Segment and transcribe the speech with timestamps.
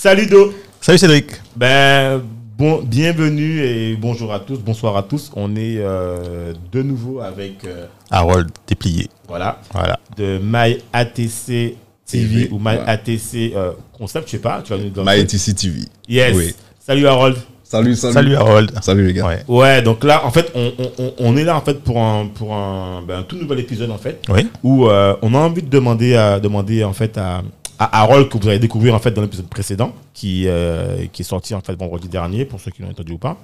[0.00, 0.52] Salut Do.
[0.80, 1.26] Salut Cédric.
[1.56, 2.22] Ben
[2.56, 5.28] bon, bienvenue et bonjour à tous, bonsoir à tous.
[5.34, 9.08] On est euh, de nouveau avec euh, Harold déplié.
[9.26, 9.98] voilà Voilà.
[10.16, 11.74] de My ATC
[12.06, 12.82] TV ou My ouais.
[12.86, 14.62] ATC euh, concept, je sais pas.
[14.64, 15.26] Tu vas nous donner.
[15.26, 15.80] TV.
[16.08, 16.36] Yes.
[16.36, 16.54] Oui.
[16.78, 17.36] Salut Harold.
[17.64, 18.14] Salut, salut.
[18.14, 18.70] Salut Harold.
[18.80, 19.26] Salut les gars.
[19.26, 19.42] Ouais.
[19.48, 22.28] Ouais, donc là, en fait, on, on- on- on est là en fait pour un
[22.28, 24.46] pour un, ben, un tout nouvel épisode en fait Oui.
[24.62, 27.42] où euh, on a envie de demander à demander en fait à,
[27.78, 31.24] à Harold que vous allez découvrir en fait dans l'épisode précédent qui euh, qui est
[31.24, 33.36] sorti en fait vendredi dernier pour ceux qui l'ont entendu ou pas.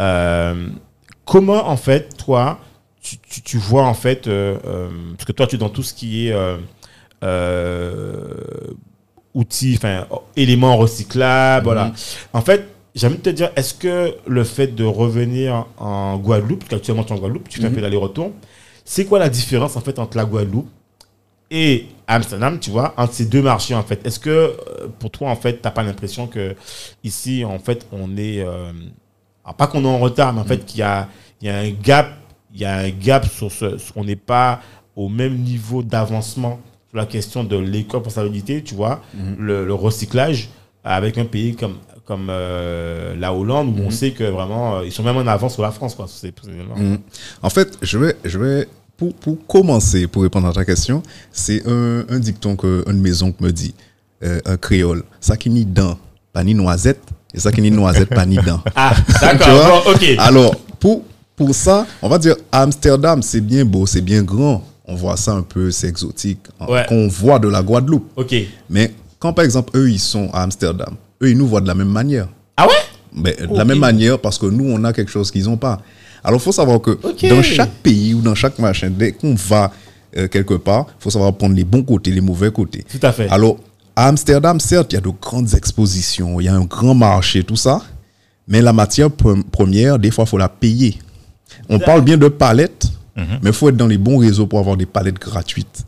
[0.00, 0.68] Euh,
[1.24, 2.58] comment en fait toi
[3.00, 4.56] tu, tu, tu vois en fait euh,
[5.16, 6.34] parce que toi tu es dans tout ce qui est
[9.34, 11.92] outils enfin éléments recyclables voilà.
[12.32, 16.60] En fait j'ai envie de te dire est-ce que le fait de revenir en Guadeloupe
[16.60, 18.32] parce qu'actuellement tu es en Guadeloupe tu fais un peu l'aller-retour
[18.84, 20.70] c'est quoi la différence en fait entre la Guadeloupe
[21.50, 24.06] et Amsterdam, tu vois, entre ces deux marchés en fait.
[24.06, 24.54] Est-ce que euh,
[24.98, 26.54] pour toi en fait, t'as pas l'impression que
[27.04, 28.70] ici en fait on est, euh,
[29.44, 31.08] alors, pas qu'on est en retard, mais en fait qu'il y a,
[31.42, 32.08] y a un gap,
[32.54, 34.60] il y a un gap sur ce, sur- on n'est pas
[34.96, 39.00] au même niveau d'avancement sur la question de l'éco-responsabilité, tu vois,
[39.38, 40.48] le, le recyclage
[40.84, 41.76] avec un pays comme
[42.06, 45.62] comme euh, la Hollande où on sait que vraiment ils sont même en avance sur
[45.62, 46.06] la France quoi.
[46.76, 46.96] Mm.
[47.42, 48.66] En fait, je vais, je vais
[48.98, 52.98] pour, pour commencer, pour répondre à ta question, c'est un, un dicton que un de
[52.98, 53.72] mes oncles me dit,
[54.24, 55.04] euh, un créole.
[55.20, 55.96] Ça qui ni dent,
[56.32, 57.00] pas ni noisette,
[57.32, 58.60] et ça qui ni noisette, pas ni dent.
[58.74, 60.04] Ah, d'accord, bon, ok.
[60.18, 61.04] Alors, pour,
[61.36, 64.64] pour ça, on va dire Amsterdam, c'est bien beau, c'est bien grand.
[64.84, 66.40] On voit ça un peu, c'est exotique.
[66.68, 66.84] Ouais.
[66.88, 68.10] Qu'on voit de la Guadeloupe.
[68.16, 68.34] Ok.
[68.68, 71.74] Mais quand par exemple, eux, ils sont à Amsterdam, eux, ils nous voient de la
[71.74, 72.26] même manière.
[72.56, 72.72] Ah ouais?
[73.12, 75.80] Mais de la même manière, parce que nous, on a quelque chose qu'ils n'ont pas.
[76.24, 76.98] Alors, il faut savoir que
[77.28, 79.70] dans chaque pays ou dans chaque machin, dès qu'on va
[80.16, 82.84] euh, quelque part, il faut savoir prendre les bons côtés, les mauvais côtés.
[82.90, 83.28] Tout à fait.
[83.28, 83.56] Alors,
[83.94, 87.42] à Amsterdam, certes, il y a de grandes expositions, il y a un grand marché,
[87.44, 87.82] tout ça,
[88.46, 90.98] mais la matière pre- première, des fois, il faut la payer.
[91.68, 92.86] On parle bien de palettes,
[93.16, 95.84] mais il faut être dans les bons réseaux pour avoir des palettes gratuites.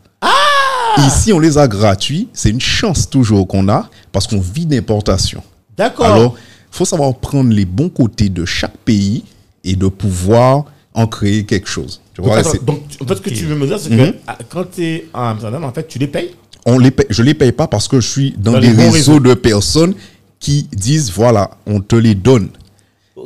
[0.97, 2.27] Ici, on les a gratuits.
[2.33, 5.41] C'est une chance toujours qu'on a parce qu'on vit d'importation.
[5.77, 6.05] D'accord.
[6.05, 9.23] Alors, il faut savoir prendre les bons côtés de chaque pays
[9.63, 12.01] et de pouvoir en créer quelque chose.
[12.13, 14.11] Tu Donc, vois, attends, donc, en fait, ce que tu veux me dire, c'est Mhm.
[14.13, 16.31] que ah, quand tu es à Amsterdam, en fait, tu les payes?
[16.65, 18.69] On les paye- je ne les paye pas parce que je suis dans, Dans des
[18.69, 19.19] réseaux réseaux.
[19.19, 19.93] de personnes
[20.39, 22.49] qui disent, voilà, on te les donne.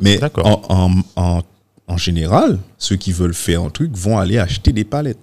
[0.01, 1.41] Mais en, en, en,
[1.88, 5.19] en général, ceux qui veulent faire un truc vont aller acheter des palettes.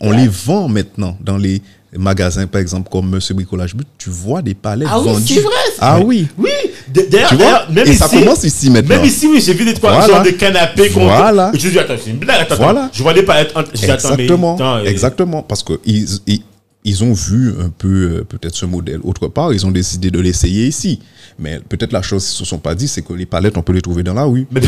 [0.00, 1.62] On les vend maintenant dans les
[1.96, 3.86] magasins, par exemple, comme Monsieur Bricolage But.
[3.98, 5.34] Tu vois des palettes Ah oui, vendues.
[5.34, 6.04] c'est vrai, c'est Ah vrai.
[6.04, 6.28] oui.
[6.38, 6.48] Oui.
[6.88, 7.44] D'ailleurs, Tu vois?
[7.44, 8.96] d'ailleurs, même Et ici, ça commence ici maintenant.
[8.96, 10.06] Même ici, oui, j'ai vu des trois Voilà.
[10.06, 10.88] genre de canapés.
[10.88, 11.50] Voilà.
[11.54, 12.42] Je dis, attends, c'est une blague.
[12.42, 12.90] Attends, Voilà.
[12.92, 13.52] Je vois des palettes.
[13.54, 14.54] Attends, mais, Exactement.
[14.54, 15.42] attends, et- Exactement.
[15.42, 16.42] Parce que ils, ils,
[16.86, 19.52] ils ont vu un peu euh, peut-être ce modèle autre part.
[19.52, 21.00] Ils ont décidé de l'essayer ici.
[21.38, 23.72] Mais peut-être la chose qu'ils se sont pas dit, c'est que les palettes, on peut
[23.72, 24.46] les trouver dans la rue.
[24.52, 24.62] Mais-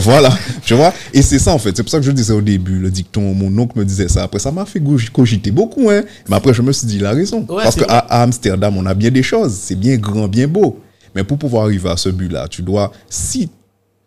[0.00, 0.92] voilà, tu vois.
[1.14, 1.74] Et c'est ça en fait.
[1.76, 4.24] C'est pour ça que je disais au début, le dicton, mon oncle me disait ça.
[4.24, 5.88] Après, ça m'a fait cogiter beaucoup.
[5.90, 6.02] Hein.
[6.28, 7.46] Mais après, je me suis dit, il a raison.
[7.48, 9.54] Ouais, Parce qu'à à Amsterdam, on a bien des choses.
[9.54, 10.80] C'est bien grand, bien beau.
[11.14, 13.48] Mais pour pouvoir arriver à ce but-là, tu dois, si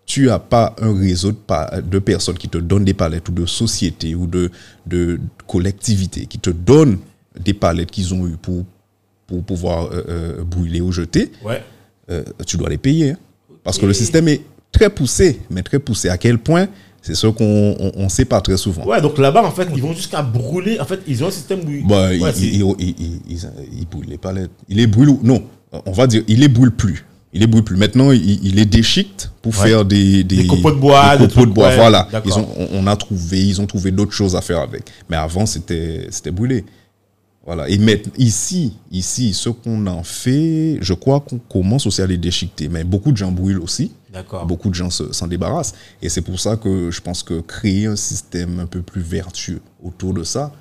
[0.10, 4.16] tu n'as pas un réseau de, personnes qui te donnent des palettes ou de sociétés
[4.16, 4.50] ou de,
[4.88, 6.98] de collectivités qui te donnent
[7.40, 8.66] des palettes qu'ils ont eues pour,
[9.28, 11.64] pour pouvoir euh, euh, brûler ou jeter, Ouais.
[12.10, 13.12] euh, tu dois les payer.
[13.12, 13.18] hein.
[13.64, 16.10] Parce que le système est très poussé, mais très poussé.
[16.10, 16.68] À quel point?
[17.04, 18.86] C'est ce qu'on ne sait pas très souvent.
[18.88, 20.80] Ouais, donc là-bas, en fait, ils vont jusqu'à brûler.
[20.80, 21.70] En fait, ils ont un système où.
[21.72, 23.50] ils- Bah, ouais, il, c'est- il, il, il- il- il-
[23.82, 24.50] il brûle les palettes.
[24.70, 25.44] Il les brûle ou non
[25.86, 27.06] On va dire, il les brûle plus.
[27.34, 27.76] Il les brûle plus.
[27.78, 29.68] Maintenant, il, il les déchiquette pour Ouais.
[29.70, 31.68] faire des, des, Des copeaux de bois, des des copeaux de bois.
[31.68, 32.08] ouais, voilà.
[32.26, 34.84] Ils ont, on, on a trouvé, ils ont trouvé d'autres choses à faire avec.
[35.10, 36.66] Mais avant, c'était, c'était brûlé.
[37.46, 37.70] Voilà.
[37.70, 42.18] Et maintenant, ici, ici, ce qu'on en fait, je crois qu'on commence aussi à les
[42.18, 42.68] déchiqueter.
[42.68, 43.92] Mais beaucoup de gens brûlent aussi.
[44.12, 44.46] D'accord.
[44.46, 45.74] Beaucoup de gens se- s'en débarrassent.
[46.02, 49.62] Et c'est pour ça que je pense que créer un système un peu plus vertueux
[49.84, 50.52] autour de ça,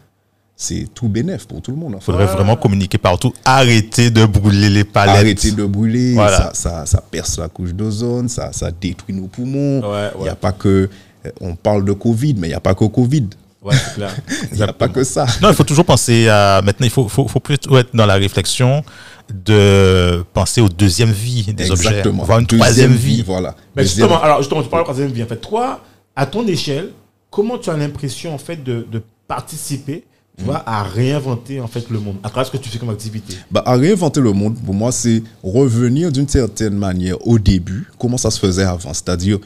[0.60, 1.92] c'est tout bénéf pour tout le monde.
[1.94, 2.06] Il fait.
[2.06, 3.32] faudrait vraiment communiquer partout.
[3.44, 5.14] Arrêter de brûler les palettes.
[5.16, 6.36] Arrêter de brûler, Voilà.
[6.36, 9.80] ça, ça, ça perce la couche d'ozone, ça, ça détruit nos poumons.
[9.88, 10.30] Ouais, Il n'y ouais.
[10.30, 10.90] a pas que.
[11.26, 13.28] euh, On parle de Covid, mais il n'y a pas que Covid.
[13.62, 13.74] Ouais.
[14.52, 15.26] Il n'y a pas que ça.
[15.42, 16.62] Non, il faut toujours penser à.
[16.64, 18.84] Maintenant, il faut, faut, faut plutôt être dans la réflexion
[19.32, 22.24] de penser aux deuxième vie des objets, Exactement.
[22.24, 23.22] voire une Deuxième troisième vie.
[23.22, 23.54] Voilà.
[23.76, 25.22] Mais Deuxième- justement, alors justement, tu parles de troisième vie.
[25.22, 25.80] En fait, toi,
[26.16, 26.90] à ton échelle,
[27.30, 30.04] comment tu as l'impression en fait de, de participer,
[30.38, 32.90] tu vois, à réinventer en fait le monde à travers ce que tu fais comme
[32.90, 37.88] activité Bah, à réinventer le monde, pour moi, c'est revenir d'une certaine manière au début,
[37.98, 38.94] comment ça se faisait avant.
[38.94, 39.38] C'est-à-dire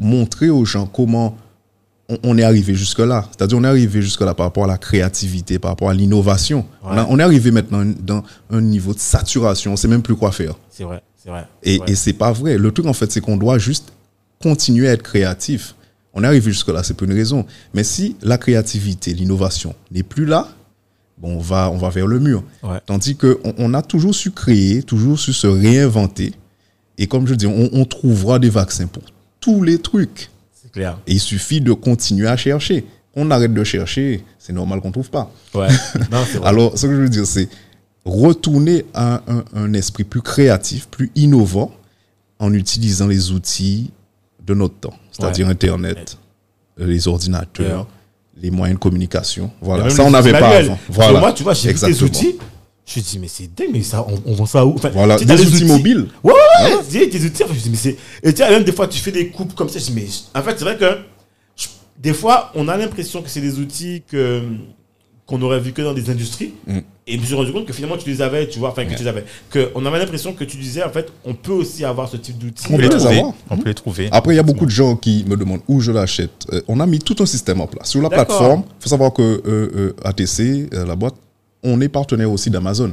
[0.00, 1.36] montrer aux gens comment
[2.08, 3.26] on, on est arrivé jusque-là.
[3.30, 6.64] C'est-à-dire on est arrivé jusque-là par rapport à la créativité, par rapport à l'innovation.
[6.82, 10.30] On, est arrivé maintenant dans un niveau de saturation, on ne sait même plus quoi
[10.30, 10.54] faire.
[10.70, 11.46] C'est vrai, c'est vrai.
[11.62, 12.58] Et, et c'est pas vrai.
[12.58, 13.92] Le truc, en fait, c'est qu'on doit juste
[14.40, 15.74] continuer à être créatif.
[16.14, 17.46] On est arrivé jusque-là, c'est pour une raison.
[17.74, 20.48] Mais si la créativité, l'innovation n'est plus là,
[21.18, 22.44] bon, on va, on va vers le mur.
[22.62, 22.78] Ouais.
[22.84, 26.32] Tandis qu'on on a toujours su créer, toujours su se réinventer.
[26.98, 29.02] Et comme je dis, on, on trouvera des vaccins pour
[29.40, 30.30] tous les trucs.
[30.52, 30.98] c'est clair.
[31.06, 32.84] Et il suffit de continuer à chercher.
[33.14, 35.30] On arrête de chercher, c'est normal qu'on ne trouve pas.
[35.54, 35.68] Ouais.
[36.10, 36.48] non, c'est vrai.
[36.48, 37.48] Alors, ce que je veux dire, c'est
[38.04, 41.72] retourner à un, un esprit plus créatif, plus innovant,
[42.38, 43.90] en utilisant les outils
[44.46, 45.52] de notre temps, c'est-à-dire Ouais.
[45.52, 46.18] Internet,
[46.78, 47.86] les ordinateurs,
[48.40, 49.50] les moyens de communication.
[49.60, 50.78] Voilà, ça, on n'avait pas avant.
[50.88, 51.20] Voilà.
[51.20, 52.06] moi, tu vois, j'ai Exactement.
[52.08, 52.36] outils.
[52.84, 54.74] Je me dis, mais c'est dingue, mais ça, on, on vend ça où?
[54.74, 56.08] Enfin, Voilà, des les outils mobiles.
[56.24, 57.06] Ouais, ouais, ouais.
[57.06, 57.44] Des outils.
[57.44, 57.96] enfin, je me dis, mais c'est.
[58.24, 59.78] Et tu sais, même des fois, tu fais des coupes comme ça.
[59.78, 60.98] Je dis, mais en fait, c'est vrai que
[61.56, 61.68] je-
[62.00, 64.42] des fois, on a l'impression que c'est des outils que
[65.26, 66.54] qu'on aurait vu que dans des industries.
[66.66, 66.78] Mm.
[67.06, 68.94] Et je me suis rendu compte que finalement, tu les avais, tu vois, enfin, que
[68.94, 69.24] tu les avais.
[69.50, 72.38] Que on avait l'impression que tu disais, en fait, on peut aussi avoir ce type
[72.38, 72.64] d'outils.
[72.70, 73.18] On On peut les trouver.
[73.18, 73.34] avoir.
[73.50, 74.08] On peut les trouver.
[74.12, 76.30] Après, il y a beaucoup de gens qui me demandent où je l'achète.
[76.52, 77.88] Euh, on a mis tout un système en place.
[77.88, 81.14] Sur la plateforme, il faut savoir que euh, euh, ATC, euh, la boîte,
[81.64, 82.92] on est partenaire aussi d'Amazon.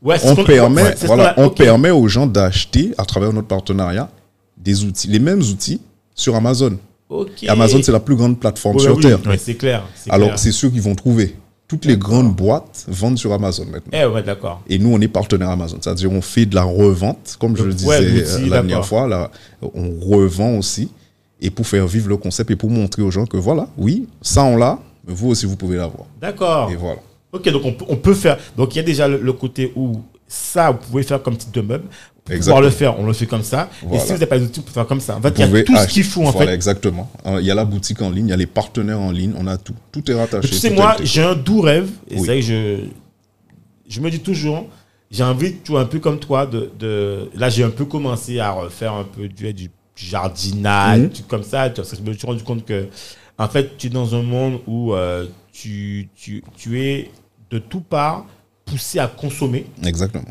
[0.00, 4.10] Ouais, on permet, ouais, voilà, on permet aux gens d'acheter à travers notre partenariat
[4.56, 5.80] des outils, les mêmes outils
[6.14, 6.78] sur Amazon.
[7.08, 7.42] Ok.
[7.42, 9.18] Et Amazon, c'est la plus grande plateforme sur oui, Terre.
[9.26, 9.82] ouais, C'est clair.
[10.08, 11.34] Alors, c'est ceux qui vont trouver.
[11.66, 13.90] Toutes les grandes boîtes vendent sur Amazon maintenant.
[13.98, 14.60] Eh ouais, d'accord.
[14.68, 15.78] Et nous, on est partenaire Amazon.
[15.80, 19.08] C'est-à-dire, on fait de la revente, comme je le disais Ouais, euh, la dernière fois.
[19.08, 19.30] Là,
[19.62, 20.90] on revend aussi.
[21.40, 24.44] Et pour faire vivre le concept et pour montrer aux gens que voilà, oui, ça
[24.44, 26.04] on l'a, mais vous aussi, vous pouvez l'avoir.
[26.20, 26.70] D'accord.
[26.70, 27.00] Et voilà.
[27.32, 28.38] Ok, donc on peut, on peut faire.
[28.56, 31.52] Donc il y a déjà le, le côté où ça, vous pouvez faire comme type
[31.52, 31.84] de meuble.
[32.26, 32.60] Pour pouvoir Exactement.
[32.60, 33.68] le faire, on le fait comme ça.
[33.92, 35.16] Et si vous n'avez pas d'outils, vous pouvez faire comme ça.
[35.16, 36.54] En fait, Vous il y a pouvez tout ce qu'il faut en voilà, fait.
[36.54, 37.10] exactement.
[37.26, 39.34] Euh, Il y a la boutique en ligne, il y a les partenaires en ligne,
[39.36, 39.74] on a tout.
[39.92, 40.48] Tout est rattaché.
[40.48, 41.90] Tu sais, moi, j'ai un doux rêve.
[42.10, 42.20] Et Oui.
[42.20, 42.76] c'est vrai que je,
[43.88, 44.66] je me dis toujours,
[45.10, 46.70] j'ai envie, tu vois, un peu comme toi, de.
[46.78, 51.08] de là, j'ai un peu commencé à refaire un peu du, du jardinage, Mhm.
[51.08, 51.68] du- comme ça.
[51.68, 52.86] tu vois, parce que je me suis rendu compte que,
[53.36, 57.10] en fait, tu es dans un monde où euh, tu, tu, tu es
[57.50, 58.24] de tout part
[58.64, 59.66] poussé à consommer.
[59.84, 60.24] Exactement.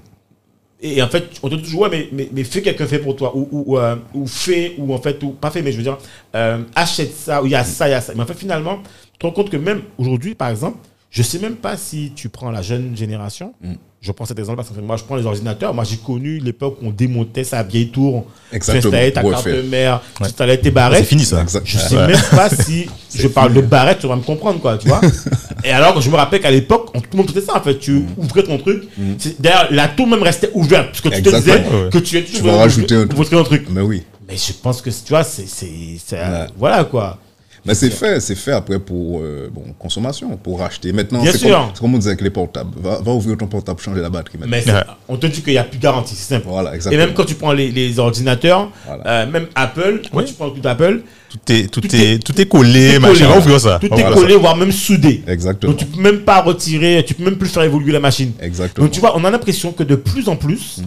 [0.85, 3.15] Et en fait, on te dit toujours, ouais, mais, mais, mais fais quelqu'un fait pour
[3.15, 3.31] toi.
[3.35, 5.97] Ou, ou, euh, ou fais, ou en fait, ou pas fait, mais je veux dire,
[6.35, 8.11] euh, achète ça, ou il y a ça, il y a ça.
[8.15, 8.79] Mais en fait, finalement,
[9.13, 10.77] tu te rends compte que même aujourd'hui, par exemple,
[11.09, 13.53] je sais même pas si tu prends la jeune génération.
[13.61, 13.73] Mm.
[14.01, 15.73] Je prends cet exemple parce que moi, je prends les ordinateurs.
[15.73, 18.25] Moi, j'ai connu l'époque où on démontait sa vieille tour.
[18.49, 18.87] Tu Exactement.
[18.93, 21.05] installais ta carte mère, tu installais tes C'est barrettes.
[21.05, 21.45] fini ça.
[21.63, 22.07] Je sais Ouais.
[22.07, 24.99] même pas si je parle de barrette, tu vas me comprendre, quoi, tu vois.
[25.63, 27.77] Et alors, je me rappelle qu'à l'époque, on- tout le monde faisait ça, en fait.
[27.79, 28.07] Tu Mm.
[28.17, 28.83] ouvrais ton truc.
[29.17, 32.23] C'est- D'ailleurs, la tour même restait ouverte, parce que tu te disais que tu es
[32.23, 33.19] Tu vas rajouter un truc.
[33.19, 33.65] ouvrir un truc.
[33.69, 34.03] Mais oui.
[34.27, 35.47] Mais je pense que, tu vois, c'est.
[35.47, 35.67] c'est-
[36.05, 36.47] c'est- Ouais.
[36.57, 37.17] Voilà, quoi.
[37.65, 40.91] Mais c'est fait, c'est fait après pour euh, bon, consommation, pour racheter.
[40.91, 41.57] Maintenant, Bien c'est sûr.
[41.57, 42.71] comme, comme on disait avec les portables.
[42.81, 44.37] Va, va ouvrir ton portable, changer la batterie.
[44.37, 44.57] maintenant.
[44.73, 46.45] Mais on te dit qu'il n'y a plus de garantie, c'est simple.
[46.49, 47.05] Voilà, Et exactement.
[47.05, 49.07] même quand tu prends les, les ordinateurs, Voilà.
[49.07, 50.25] euh, même Apple, quand Oui.
[50.25, 53.27] tu prends tout d'Apple, Tout est, tout Tout est, est- tout est collé, tout machin.
[53.27, 53.37] collé.
[53.39, 53.79] Ouvrir ça.
[53.79, 55.23] tout est collé, voire même soudé.
[55.27, 55.71] Exactement.
[55.71, 58.33] Donc tu peux même pas retirer, tu peux même plus faire évoluer la machine.
[58.41, 58.85] Exactement.
[58.85, 60.81] Donc tu vois, on a l'impression que de plus en plus,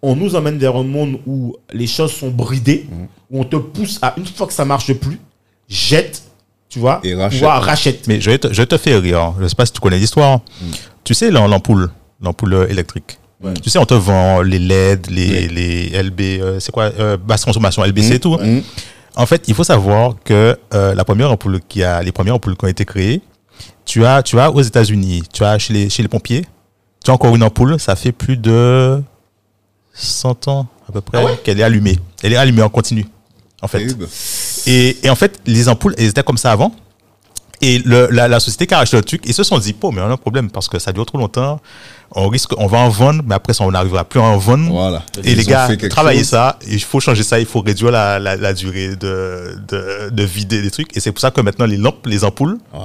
[0.00, 2.86] on nous emmène vers un monde où les choses sont bridées,
[3.30, 5.18] où on te pousse à, une fois que ça marche plus,
[5.72, 6.22] jette,
[6.68, 7.40] tu vois, Et rachète.
[7.40, 8.06] voire rachète.
[8.08, 9.34] Mais je vais, te, je vais te faire rire.
[9.40, 10.40] Je sais pas si tu connais l'histoire.
[11.04, 13.18] Tu sais, l'am- l'ampoule, l'ampoule euh, électrique.
[13.42, 13.54] Ouais.
[13.54, 15.48] Tu sais, on te vend les LED, les, Oui.
[15.48, 18.36] les LB, euh, c'est quoi, euh, basse consommation, LBC et tout.
[18.38, 18.62] Mhm.
[19.16, 22.56] En fait, il faut savoir que euh, la première ampoule qui a, les premières ampoules
[22.56, 23.20] qui ont été créées,
[23.84, 26.46] tu as, tu as aux États-Unis, tu as chez les, chez les pompiers,
[27.04, 29.02] tu as encore une ampoule, ça fait plus de
[29.92, 31.38] 100 ans à peu près Ah ouais?
[31.44, 31.98] qu'elle est allumée.
[32.22, 33.06] Elle est allumée en continu,
[33.60, 33.84] en fait.
[34.66, 36.72] Et, et en fait, les ampoules, elles étaient comme ça avant.
[37.64, 39.92] Et le, la, la société qui a acheté le truc, ils se sont dit, oh,
[39.92, 41.60] mais on a un problème parce que ça dure trop longtemps.
[42.10, 44.68] On risque, on va en vendre, mais après ça, on n'arrivera plus à en vendre.
[44.70, 45.04] Voilà.
[45.22, 46.28] Et les gars, travaillez chose.
[46.30, 50.22] ça, il faut changer ça, il faut réduire la, la, la durée de, de, de
[50.24, 50.96] vider des trucs.
[50.96, 52.80] Et c'est pour ça que maintenant, les lampes, les ampoules, Ouais.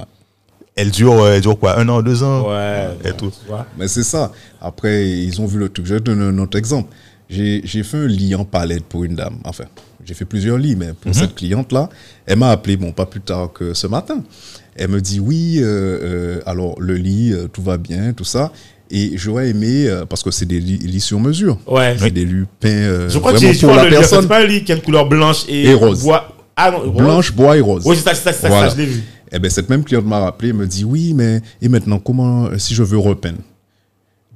[0.75, 3.31] elles durent, elles durent quoi, un an, deux ans Ouais, Et tout.
[3.79, 4.31] Mais c'est ça.
[4.61, 5.87] Après, ils ont vu le truc.
[5.87, 6.93] Je vais te donner un autre exemple.
[7.29, 9.37] J'ai fait un lit en palette pour une dame.
[9.43, 9.65] Enfin,
[10.05, 11.89] j'ai fait plusieurs lits, mais pour cette cliente-là,
[12.25, 14.23] elle m'a appelé, bon, pas plus tard que ce matin.
[14.75, 18.51] Elle me dit oui, euh, euh, alors le lit, euh, tout va bien, tout ça.
[18.89, 21.57] Et j'aurais aimé, parce que c'est des lits, sur mesure.
[21.67, 21.97] Ouais.
[21.99, 24.21] C'est des lits peints Je crois que vraiment j'ai pour la personne.
[24.21, 26.03] C'est pas un lit qui a une couleur blanche et, Et rose.
[26.03, 26.33] bois.
[26.55, 26.95] Ah non, rose.
[26.95, 27.83] Blanche, bois et rose.
[27.85, 28.69] Oui, c'est ça, ça, ça, Voilà.
[28.69, 29.03] ça, je l'ai vu.
[29.29, 32.73] Eh ben, cette même cliente m'a rappelé, me dit oui, mais et maintenant, comment, si
[32.73, 33.39] je veux repeindre?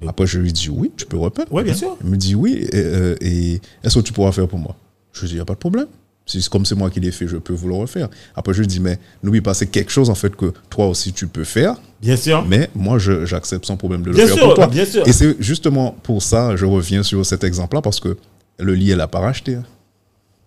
[0.07, 1.51] Après, je lui dis oui, tu peux repeindre.
[1.53, 1.95] Ouais, bien sûr.
[2.03, 4.75] Elle me dit oui, et, euh, et est-ce que tu pourras faire pour moi?
[5.13, 5.87] Je lui dis, il n'y a pas de problème.
[6.25, 8.07] Si comme c'est moi qui l'ai fait, je peux vous le refaire.
[8.35, 11.11] Après, je lui dis, mais n'oublie pas, c'est quelque chose en fait que toi aussi
[11.13, 12.45] tu peux faire, Bien sûr.
[12.47, 14.67] mais moi, j'accepte sans problème de le Bien faire sûr, pour toi.
[14.67, 15.05] bien sûr.
[15.07, 18.17] Et c'est justement pour ça, je reviens sur cet exemple-là, parce que
[18.59, 19.55] le lit, elle n'a pas racheté.
[19.55, 19.63] hein.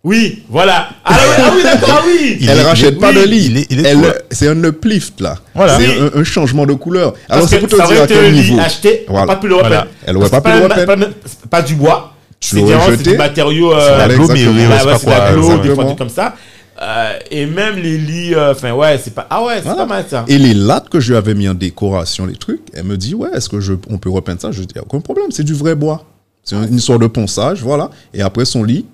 [0.04, 0.88] Oui, voilà.
[1.04, 2.36] Ah, ah oui, d'accord, ah oui.
[2.40, 3.46] Il elle est- rachète il est- pas oui, de lit.
[3.46, 5.36] il est- il est Elle- quoi c'est un uplift là.
[5.54, 5.78] Voilà.
[5.78, 6.10] C'est Oui.
[6.14, 7.14] un, un changement de couleur.
[7.30, 8.58] Alors c'est aurait dire à été quel niveau.
[8.60, 9.26] acheté, Voilà.
[9.26, 9.74] pas pu le repeindre.
[9.76, 9.86] Voilà.
[10.06, 12.12] Elle aurait pas pu le pas- c'est pas du bois.
[12.38, 13.72] Tu C'est des matériaux.
[13.72, 16.34] euh, la pas c'est la glo, des fois, comme ça.
[16.82, 19.26] Euh, et même les lits, euh, enfin, ouais, c'est pas.
[19.30, 19.76] Ah ouais, c'est Voilà.
[19.78, 20.24] pas mal ça.
[20.28, 23.14] Et les lattes que je lui avais mis en décoration, les trucs, elle me dit
[23.14, 24.50] ouais, est-ce que je, on peut repeindre ça?
[24.50, 26.04] Je dis aucun problème, c'est du vrai bois.
[26.42, 27.88] C'est une histoire de ponçage, voilà.
[28.12, 28.84] Et après son lit,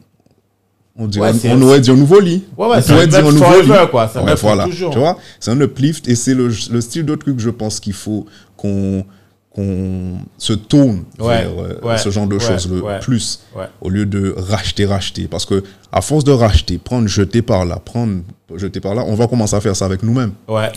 [1.00, 2.44] on, dirait, Ouais, on aurait dit un nouveau lit.
[2.56, 3.68] Ouais, ouais, on c'est pourrait un nouveau lit.
[3.90, 4.08] quoi.
[4.12, 4.64] C'est un Ouais, voilà.
[4.66, 4.92] toujours.
[4.92, 7.94] Tu vois, c'est un uplift et c'est le, le style de truc, je pense qu'il
[7.94, 8.26] faut
[8.56, 9.04] qu'on
[9.52, 13.40] qu'on se tourne vers euh, ce genre de choses le plus
[13.80, 17.80] au lieu de racheter racheter parce que à force de racheter prendre jeter par là
[17.84, 18.20] prendre
[18.56, 20.70] jeter par là on va commencer à faire ça avec nous-mêmes Ouais.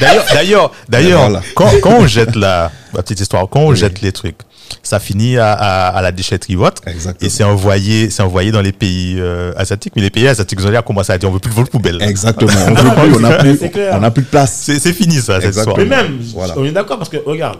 [0.00, 1.42] D'ailleurs, d'ailleurs, d'ailleurs, Voilà.
[1.54, 4.38] quand, quand on jette la, la petite histoire, quand on jette les trucs,
[4.82, 6.80] ça finit à, à, à la déchetterie ou autre.
[6.86, 7.26] Exactement.
[7.26, 9.92] Et c'est envoyé, c'est envoyé dans les pays euh, asiatiques.
[9.96, 11.70] Mais les pays asiatiques, ils ont déjà commencé à dire, on veut plus de votre
[11.70, 12.00] poubelle.
[12.02, 12.50] Exactement.
[12.68, 13.94] On veut plus, on n'a plus, C'est clair.
[13.96, 14.52] on n'a plus de place.
[14.64, 15.76] C'est, c'est fini, ça, cette histoire.
[15.76, 16.54] Mais même, Voilà.
[16.56, 17.58] on est d'accord parce que, regarde,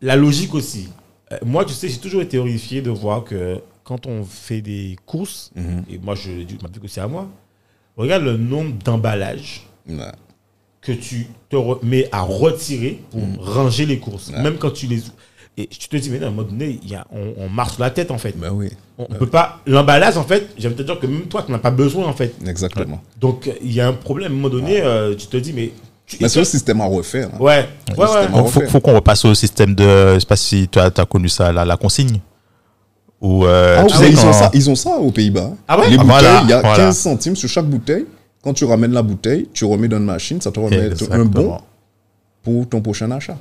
[0.00, 0.88] la logique aussi.
[1.32, 4.96] Euh, moi, tu sais, j'ai toujours été horrifié de voir que quand on fait des
[5.04, 5.84] courses, Mhm.
[5.92, 7.28] et moi, je je m'applique aussi à moi,
[7.96, 9.96] regarde le nombre d'emballages Ouais.
[10.80, 13.36] que tu te mets à retirer pour Mhm.
[13.38, 14.30] ranger les courses.
[14.30, 15.02] Même quand tu les.
[15.56, 17.48] Et tu te dis, mais non, à un moment donné, il y a, on, on
[17.48, 18.36] marche sur la tête, en fait.
[18.36, 18.70] Ben oui.
[18.98, 19.60] On, on peut pas.
[19.66, 22.12] L'emballage, en fait, j'aime te dire que même toi, tu n'en as pas besoin, en
[22.12, 22.34] fait.
[22.44, 23.00] Exactement.
[23.20, 24.32] Donc, il y a un problème.
[24.32, 25.70] À un moment donné, euh, tu te dis, mais.
[26.06, 27.28] tu- Mais c'est un système à refaire.
[27.32, 27.38] hein.
[27.38, 28.28] Ouais, ouais, ouais.
[28.28, 31.28] Donc, faut, faut qu'on repasse au système de, je sais pas si tu as, connu
[31.28, 32.18] ça, la, la consigne.
[33.26, 35.50] Ou, euh, Ah, tu oui, sais, ils, quand- ont ça, ils ont ça aux Pays-Bas.
[35.66, 36.76] Ah ouais Les Ah, bouteilles, voilà, il y a voilà.
[36.76, 38.04] 15 centimes sur chaque bouteille.
[38.42, 41.56] Quand tu ramènes la bouteille, tu remets dans une machine, ça te remet un bon
[42.42, 43.38] pour ton prochain achat.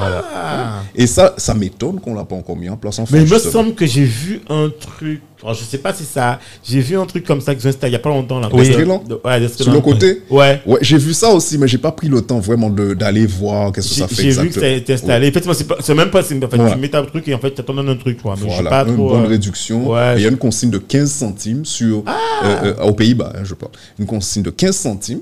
[0.00, 0.82] Ah.
[0.94, 3.10] Et ça, ça m'étonne qu'on l'a pas encore mis en place en France.
[3.18, 5.20] Mais il me semble que j'ai vu un truc.
[5.42, 6.38] alors, je sais pas si ça.
[6.64, 8.40] J'ai vu un truc comme ça ont installé il y a pas longtemps.
[8.40, 8.68] Là, Oui.
[8.68, 8.76] De-
[9.08, 10.62] de- Ouais, Sur le côté Ouais.
[10.66, 13.88] Ouais, j'ai vu ça aussi, mais j'ai pas pris le temps vraiment d'aller voir qu'est-ce
[13.90, 15.26] que J'ai ça fait j'ai vu que ça a été installé.
[15.28, 16.20] Effectivement, c'est même pas.
[16.20, 18.22] En fait, tu mets ta truc et en fait, tu t'en donnes un truc.
[18.22, 18.34] Quoi.
[18.36, 19.08] Mais je Voilà, pas une trop.
[19.10, 19.84] bonne euh, réduction.
[19.86, 22.16] il y a je- une consigne de 15 centimes sur, Ah.
[22.44, 23.72] euh, euh, aux Pays-Bas, hein, je parle.
[23.98, 25.20] Une consigne de 15 centimes.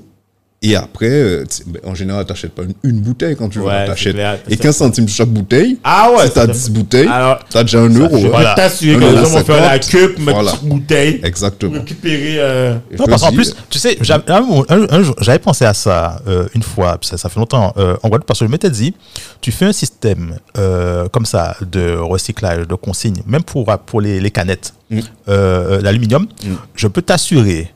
[0.61, 3.65] Et après, euh, ben, en général, tu n'achètes pas une, une bouteille quand tu Ouais,
[3.65, 3.95] vas.
[3.95, 4.41] c'est t'achètes.
[4.49, 5.77] Et 15 centimes chaque bouteille.
[5.83, 6.25] Ah ouais.
[6.27, 8.09] si tu as ça- 10 bouteilles, Alors, tu as déjà un euro.
[8.09, 8.21] Je hein.
[8.23, 8.55] peux Voilà.
[8.55, 10.51] t'assurer que les gens vont faire la queue pour mettre Voilà.
[10.53, 11.13] une petite bouteille.
[11.17, 11.73] Pour Exactement.
[11.73, 12.35] récupérer.
[12.39, 17.17] euh, Non, parce qu'en plus, tu sais, j'avais pensé à ça euh, une fois, ça,
[17.17, 18.95] ça fait longtemps, euh, en Guadeloupe, parce que je m'étais dit,
[19.41, 24.19] tu fais un système euh, comme ça de recyclage, de consigne, même pour, pour les,
[24.19, 24.99] les canettes Mm.
[25.29, 26.53] euh, d'aluminium, Mm.
[26.75, 27.71] je peux t'assurer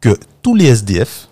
[0.00, 1.28] que tous les SDF,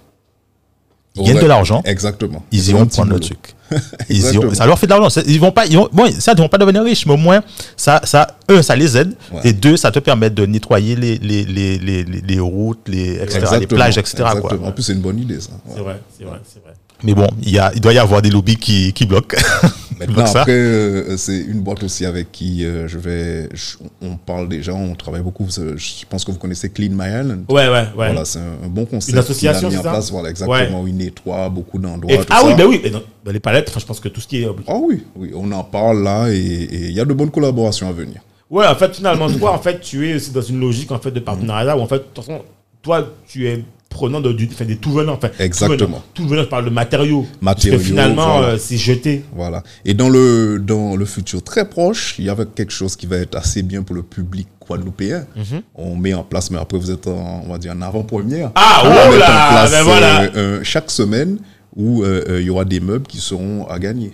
[1.20, 2.42] ils gagnent de l'argent, Exactement.
[2.52, 3.54] ils iront prendre le truc.
[4.08, 5.20] Ils iront- ça leur fait de l'argent.
[5.26, 7.42] Ils vont pas, ils vont, bon, ça, ils vont pas devenir riches, mais au moins,
[7.76, 9.40] ça, ça, un, ça les aide, Ouais.
[9.44, 13.40] et deux, ça te permet de nettoyer les, les, les, les, les, routes, les, etc.,
[13.60, 14.24] les plages, etc.
[14.40, 14.54] quoi.
[14.64, 15.50] En plus, c'est une bonne idée, ça.
[15.66, 15.74] Ouais.
[15.76, 16.72] C'est vrai, c'est vrai, c'est vrai.
[17.02, 19.36] Mais bon, il, y a, il doit y avoir des lobbies qui, qui bloquent.
[20.06, 20.40] Donc ça.
[20.40, 23.48] après, euh, c'est une boîte aussi avec qui euh, je vais.
[23.54, 25.46] je- on parle déjà, on travaille beaucoup.
[25.50, 27.44] Je je pense que vous connaissez Clean My Island.
[27.48, 27.86] Ouais, ouais, ouais.
[27.94, 29.12] Voilà, c'est un, un bon concept.
[29.12, 30.10] Une association, qu'il a mis c'est en ça place.
[30.10, 30.82] Voilà, exactement.
[30.82, 32.16] Où il nettoie beaucoup d'endroits.
[32.30, 32.46] Ah ça.
[32.46, 32.80] oui, ben oui.
[32.84, 34.48] Et dans, dans les palettes, enfin, je pense que tout ce qui est.
[34.66, 37.88] Ah oui, oui, on en parle là et et il y a de bonnes collaborations
[37.88, 38.20] à venir.
[38.50, 41.10] Ouais, en fait, finalement, toi, en fait, tu es aussi dans une logique en fait
[41.10, 42.40] de partenariat où en fait, de toute façon,
[42.80, 43.62] toi, tu es
[43.98, 45.14] prenant de, du, enfin, des tout venants.
[45.14, 46.02] Enfin, Exactement.
[46.14, 47.26] Tout venant, je parle de matériaux.
[47.40, 48.48] Matériaux, Parce que finalement, voilà.
[48.54, 49.24] euh, c'est jeté.
[49.34, 49.62] Voilà.
[49.84, 53.16] Et dans le, dans le futur très proche, il y avait quelque chose qui va
[53.16, 55.26] être assez bien pour le public guadeloupéen.
[55.36, 55.62] Mhm.
[55.74, 58.52] On met en place, mais après vous êtes en, on va dire en avant-première.
[58.54, 60.22] Ah, On oh mettre là, en place ben voilà.
[60.22, 61.38] euh, euh, chaque semaine
[61.76, 64.12] où il y aura des meubles qui seront à gagner.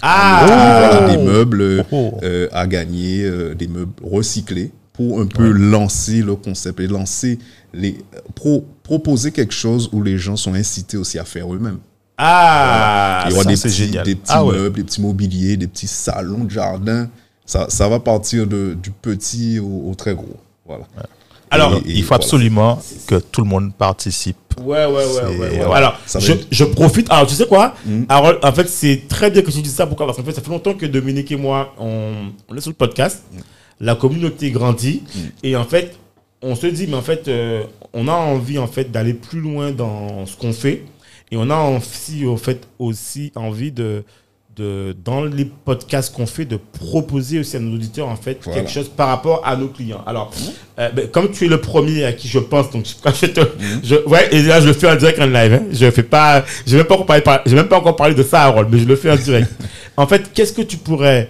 [0.00, 2.12] Ah Voilà, des meubles euh, Oh.
[2.22, 7.38] euh, à gagner, euh, des meubles recyclés pour un peu lancer le concept et lancer
[7.72, 7.98] les
[8.34, 11.78] pro- proposer quelque chose où les gens sont incités aussi à faire eux-mêmes.
[12.16, 14.04] Ah Il y aura ça, des c'est petits, génial.
[14.04, 14.56] des petits Ah ouais.
[14.56, 17.08] meubles, des petits mobiliers, des petits salons de jardin.
[17.46, 20.36] Ça, ça va partir de, du petit au, au très gros.
[20.66, 20.84] Voilà.
[21.50, 22.24] Alors, Et- et Il faut voilà.
[22.24, 24.36] absolument que tout le monde participe.
[24.60, 25.64] Ouais, ouais, ouais, ouais, ouais.
[25.66, 25.74] ouais.
[25.74, 27.08] Alors, je, être- je profite.
[27.10, 27.76] Alors, tu sais quoi?
[27.86, 28.06] Mhm.
[28.08, 29.86] Harold, en fait, c'est très bien que tu dises ça.
[29.86, 30.06] Pourquoi?
[30.06, 32.74] Parce qu'en fait, ça fait longtemps que Dominique et moi, on, on est sur le
[32.74, 33.22] podcast.
[33.80, 35.02] La communauté grandit.
[35.42, 35.96] Et en fait,
[36.42, 39.70] on se dit, mais en fait, euh, on a envie en fait d'aller plus loin
[39.70, 40.84] dans ce qu'on fait.
[41.30, 44.02] Et on a aussi, au fait, aussi envie de,
[44.56, 48.60] de, dans les podcasts qu'on fait, de proposer aussi à nos auditeurs, en fait, Voilà.
[48.60, 50.02] quelque chose par rapport à nos clients.
[50.06, 50.32] Alors,
[50.78, 53.40] euh, ben, comme tu es le premier à qui je pense, donc quand je te,
[53.84, 55.52] je, ouais, et là je le fais en direct en live.
[55.52, 57.78] Hein, je fais pas, je vais même pas encore parler, par- je vais même pas
[57.78, 59.50] encore parler de ça, Harold, mais je le fais en direct.
[59.98, 61.28] en fait, qu'est-ce que tu pourrais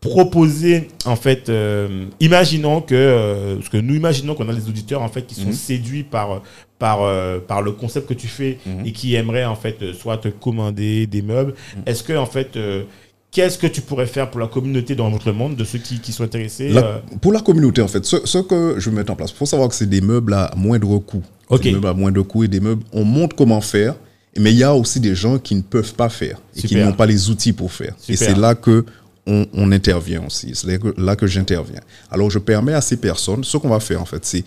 [0.00, 5.02] proposer en fait euh, imaginons que euh, parce que nous imaginons qu'on a des auditeurs
[5.02, 5.52] en fait qui sont Mhm.
[5.52, 6.42] séduits par
[6.78, 8.86] par euh, par le concept que tu fais Mhm.
[8.86, 11.54] et qui aimeraient en fait euh, soit te commander des meubles
[11.86, 12.84] est-ce que en fait euh,
[13.30, 16.12] qu'est-ce que tu pourrais faire pour la communauté dans votre monde de ceux qui, qui
[16.12, 19.12] sont intéressés La- euh, pour la communauté, en fait, ce, ce que je vais mettre
[19.12, 21.22] en place, il faut savoir que c'est des meubles à moindre coût.
[21.48, 21.62] Ok.
[21.62, 23.94] Des meubles à moindre coût et des meubles, on montre comment faire,
[24.36, 26.92] mais il y a aussi des gens qui ne peuvent pas faire et qui n'ont
[26.92, 27.94] pas les outils pour faire.
[28.08, 28.84] Et c'est là que
[29.26, 30.52] on, on intervient aussi.
[30.54, 31.80] C'est là que, j'interviens.
[32.10, 34.44] Alors, je permets à ces personnes, ce qu'on va faire, en fait, c'est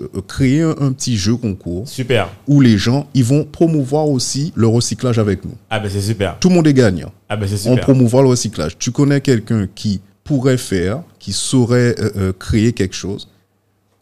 [0.00, 4.52] euh, créer un, un petit jeu concours super où les gens, ils vont promouvoir aussi
[4.54, 5.54] le recyclage avec nous.
[5.70, 8.22] ah ben c'est super Tout le monde est gagnant ah ben c'est on super promouvoir
[8.22, 8.76] le recyclage.
[8.78, 13.28] Tu connais quelqu'un qui pourrait faire, qui saurait euh, euh, créer quelque chose,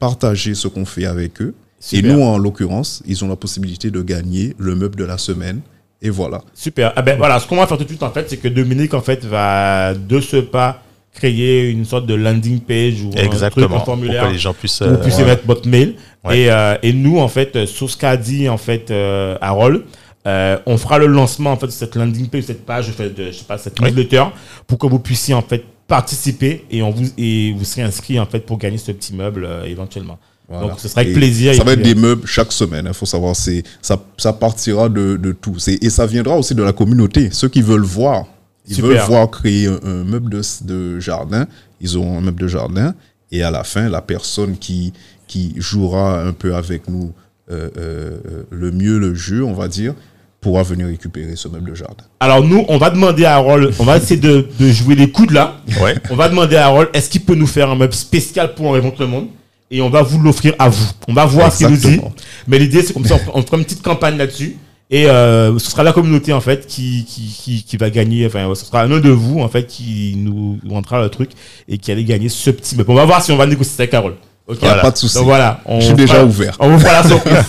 [0.01, 1.55] partager ce qu'on fait avec eux.
[1.79, 2.11] Super.
[2.11, 5.61] Et nous, en l'occurrence, ils ont la possibilité de gagner le meuble de la semaine.
[6.03, 6.41] Et voilà.
[6.55, 6.93] Super.
[6.97, 8.95] Ah ben voilà, ce qu'on va faire tout de suite en fait, c'est que Dominique
[8.95, 13.25] en fait va de ce pas créer une sorte de landing page ou un truc,
[13.25, 13.67] Exactement.
[13.67, 14.81] un Pour formulaire que les gens puissent.
[14.81, 15.97] vous euh, puissiez mettre votre mail.
[16.25, 16.39] Ouais.
[16.43, 19.83] Et, euh, et nous en fait, euh, sur ce qu'a dit en fait euh, Harold,
[20.27, 23.33] euh, on fera le lancement en fait de cette landing page, cette page, de, je
[23.33, 23.91] sais pas, cette Oui.
[23.91, 24.25] newsletter,
[24.67, 28.27] pour que vous puissiez en fait participer et on vous et vous serez inscrit en
[28.27, 30.19] fait pour gagner ce petit meuble euh, éventuellement.
[30.51, 30.67] Voilà.
[30.67, 31.55] Donc ce sera avec Et plaisir.
[31.55, 32.87] Ça va être des meubles chaque semaine.
[32.89, 35.57] Il faut savoir, c'est ça, ça partira de, de tout.
[35.69, 37.29] Et ça viendra aussi de la communauté.
[37.31, 38.25] Ceux qui veulent voir,
[38.67, 38.91] ils Super.
[38.91, 41.47] veulent voir créer un, un meuble de, de jardin.
[41.81, 42.95] Ils auront un meuble de jardin.
[43.31, 44.93] Et à la fin, la personne qui,
[45.29, 47.13] qui jouera un peu avec nous
[47.53, 48.19] euh, euh,
[48.51, 49.95] le mieux le jeu, on va dire,
[50.41, 52.05] pourra venir récupérer ce meuble de jardin.
[52.19, 55.31] Alors nous, on va demander à Harold, on va essayer de, de jouer les coudes
[55.31, 55.59] là.
[55.81, 55.95] Ouais.
[56.11, 58.99] On va demander à Harold, est-ce qu'il peut nous faire un meuble spécial pour Invente
[58.99, 59.29] le Monde
[59.71, 60.91] Et on va vous l'offrir à vous.
[61.07, 62.01] On va voir ce qu'il nous dit.
[62.49, 64.57] Mais l'idée, c'est comme ça, on, on fera une petite campagne là-dessus.
[64.93, 68.27] Et euh, ce sera la communauté en fait qui, qui, qui, qui va gagner.
[68.27, 71.31] Enfin, ce sera un de vous en fait qui nous montrera le truc
[71.69, 72.91] et qui allait gagner ce petit meuble.
[72.91, 74.17] On va voir si on va négocier avec Harold.
[74.49, 74.59] Ok.
[74.61, 74.83] Voilà.
[74.83, 75.15] Pas de souci.
[75.15, 75.61] Donc voilà.
[75.65, 76.57] On Je suis déjà ouvert.
[76.59, 77.45] On vous fera la surprise.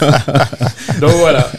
[1.02, 1.52] Donc voilà.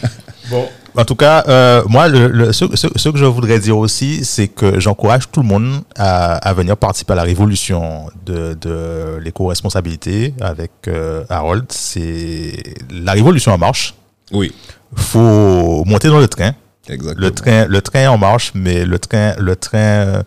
[0.95, 4.23] En tout cas, euh, moi, le, le- ce, ce- ce que je voudrais dire aussi,
[4.25, 9.17] c'est que j'encourage tout le monde à, à venir participer à la révolution de, de
[9.19, 11.65] l'éco-responsabilité avec euh, Harold.
[11.69, 12.53] C'est
[12.91, 13.95] la révolution en marche.
[14.31, 14.53] Oui,
[14.95, 16.51] faut monter dans le train.
[16.87, 17.25] exactement.
[17.27, 20.23] Le train, le train est en marche, mais le train, le train,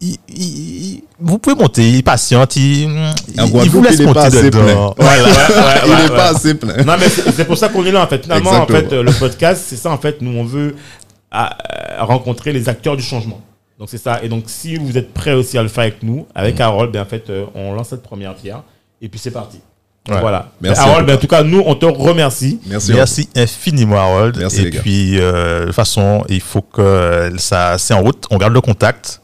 [0.00, 2.82] il- il- il- vous pouvez monter, il patiente, il,
[3.34, 4.92] il, En il vous laisse il n'est pas monter assez dedans.
[4.94, 5.04] plein.
[5.04, 5.22] Voilà.
[5.24, 6.08] ouais, ouais, Il n'est ouais.
[6.16, 6.76] pas assez plein.
[6.84, 8.22] Non, mais c'est pour ça qu'on est là, en fait.
[8.22, 10.20] Finalement, en fait, euh, le podcast, c'est ça, en fait.
[10.22, 10.74] Nous, on veut
[11.30, 13.40] à- à rencontrer les acteurs du changement.
[13.78, 14.20] Donc, c'est ça.
[14.22, 16.62] Et donc, si vous êtes prêts aussi à le faire avec nous, avec Mm.
[16.62, 18.62] Harold, ben, en fait, euh, on lance cette première pierre.
[19.02, 19.58] Et puis, c'est parti.
[20.08, 20.50] Voilà.
[20.60, 22.58] Merci, Harold, en ben, en tout cas, nous, on te remercie.
[22.66, 22.92] Merci.
[22.94, 24.36] Merci infiniment, Harold.
[24.38, 24.80] Merci, Et les gars.
[24.80, 28.24] puis, euh, de toute façon, il faut que ça, c'est en route.
[28.30, 29.20] On garde le contact.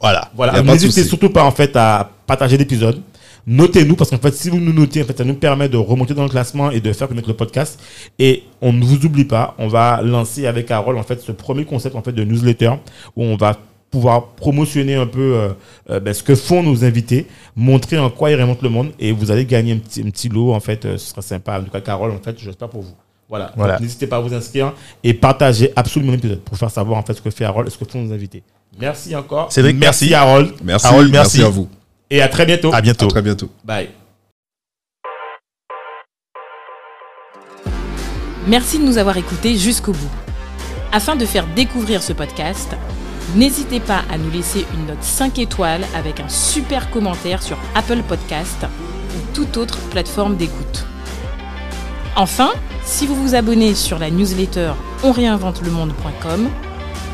[0.00, 0.30] Voilà.
[0.34, 0.62] Voilà.
[0.62, 3.00] N'hésitez surtout pas, en fait, à partager l'épisode.
[3.46, 6.14] Notez-nous, parce qu'en fait, si vous nous notez, en fait, ça nous permet de remonter
[6.14, 7.80] dans le classement et de faire connaître le podcast.
[8.18, 11.64] Et on ne vous oublie pas, on va lancer avec Harold, en fait, ce premier
[11.64, 12.72] concept, en fait, de newsletter,
[13.16, 13.56] où on va
[13.90, 15.48] pouvoir promotionner un peu euh,
[15.90, 19.10] euh, ben, ce que font nos invités, montrer en quoi ils remontent le monde, et
[19.10, 21.58] vous allez gagner un petit, un petit lot, en fait, euh, ce sera sympa.
[21.58, 22.94] En tout cas, Carole, en fait, j'espère pour vous.
[23.28, 23.52] Voilà.
[23.56, 23.78] Voilà.
[23.80, 27.22] N'hésitez pas à vous inscrire et partager absolument l'épisode pour faire savoir, en fait, ce
[27.22, 28.42] que fait Harold et ce que font nos invités.
[28.78, 29.52] Merci encore.
[29.52, 30.14] Cédric, merci.
[30.14, 30.54] Harold.
[30.62, 31.38] Merci, Harold, merci.
[31.38, 31.46] merci.
[31.46, 31.68] à vous.
[32.10, 32.72] Et à très bientôt.
[32.72, 33.06] À bientôt.
[33.06, 33.50] À très bientôt.
[33.64, 33.90] Bye.
[38.46, 40.10] Merci de nous avoir écoutés jusqu'au bout.
[40.92, 42.74] Afin de faire découvrir ce podcast,
[43.36, 48.02] n'hésitez pas à nous laisser une note 5 étoiles avec un super commentaire sur Apple
[48.08, 48.66] Podcast
[49.14, 50.84] ou toute autre plateforme d'écoute.
[52.16, 52.50] Enfin,
[52.84, 54.72] si vous vous abonnez sur la newsletter
[55.04, 56.48] onréinventelemonde.com,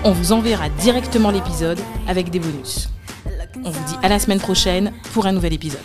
[0.05, 2.89] on vous enverra directement l'épisode avec des bonus.
[3.65, 5.81] On vous dit à la semaine prochaine pour un nouvel épisode.